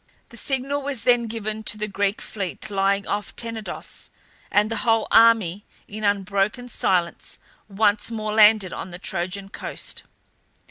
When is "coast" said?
9.49-10.01